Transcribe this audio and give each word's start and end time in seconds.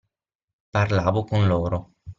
Parlavo 0.71 1.25
con 1.25 1.47
loro 1.47 1.93